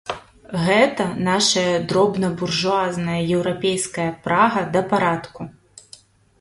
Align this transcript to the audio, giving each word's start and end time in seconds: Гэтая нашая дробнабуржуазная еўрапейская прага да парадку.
Гэтая 0.67 1.09
нашая 1.29 1.73
дробнабуржуазная 1.91 3.21
еўрапейская 3.37 4.09
прага 4.27 4.67
да 4.77 4.81
парадку. 4.91 5.41